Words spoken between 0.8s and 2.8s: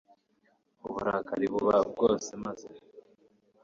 uburakari buba bwose maze